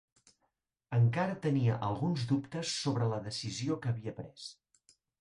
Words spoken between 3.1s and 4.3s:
la decisió que havia